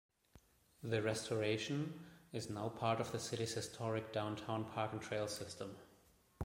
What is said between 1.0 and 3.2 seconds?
restoration is now part of the